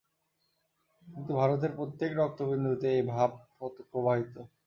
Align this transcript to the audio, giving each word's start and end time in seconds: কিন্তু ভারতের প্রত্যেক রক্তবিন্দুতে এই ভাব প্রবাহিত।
কিন্তু 1.07 1.31
ভারতের 1.33 1.71
প্রত্যেক 1.77 2.11
রক্তবিন্দুতে 2.15 2.87
এই 2.95 3.03
ভাব 3.11 3.29
প্রবাহিত। 3.91 4.35